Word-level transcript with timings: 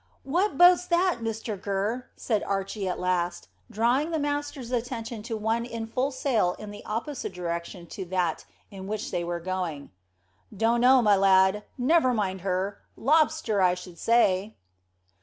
"What 0.23 0.57
boat's 0.57 0.87
that, 0.87 1.19
Mr 1.21 1.61
Gurr?" 1.61 2.07
said 2.15 2.41
Archy 2.41 2.87
at 2.87 2.99
last, 2.99 3.49
drawing 3.69 4.09
the 4.09 4.17
master's 4.17 4.71
attention 4.71 5.21
to 5.21 5.37
one 5.37 5.63
in 5.63 5.85
full 5.85 6.09
sail 6.09 6.55
in 6.57 6.71
the 6.71 6.83
opposite 6.85 7.35
direction 7.35 7.85
to 7.85 8.05
that 8.05 8.43
in 8.71 8.87
which 8.87 9.11
they 9.11 9.23
were 9.23 9.39
going. 9.39 9.91
"Dunno, 10.51 11.03
my 11.03 11.15
lad. 11.15 11.65
Never 11.77 12.15
mind 12.15 12.41
her. 12.41 12.79
Lobster, 12.97 13.61
I 13.61 13.75
should 13.75 13.99
say." 13.99 14.55